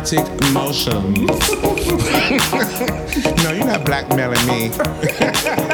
erotic 0.00 0.52
motions. 0.52 1.18
no, 3.44 3.52
you're 3.52 3.66
not 3.66 3.84
blackmailing 3.84 4.46
me. 4.46 4.70